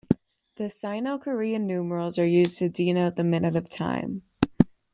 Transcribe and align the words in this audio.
The 0.55 0.67
Sino-Korean 0.67 1.67
numerals 1.67 2.17
are 2.17 2.25
used 2.25 2.57
to 2.57 2.69
denote 2.69 3.17
the 3.17 3.23
minute 3.23 3.55
of 3.55 3.69
time. 3.69 4.23